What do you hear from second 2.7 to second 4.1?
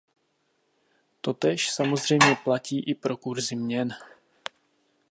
i pro kurzy měn.